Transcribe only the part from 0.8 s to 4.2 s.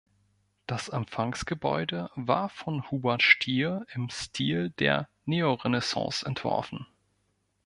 Empfangsgebäude war von Hubert Stier im